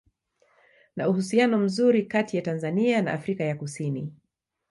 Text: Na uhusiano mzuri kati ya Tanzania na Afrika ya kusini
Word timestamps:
Na 0.95 1.09
uhusiano 1.09 1.57
mzuri 1.57 2.05
kati 2.05 2.35
ya 2.37 2.43
Tanzania 2.43 3.01
na 3.01 3.13
Afrika 3.13 3.43
ya 3.43 3.55
kusini 3.55 4.13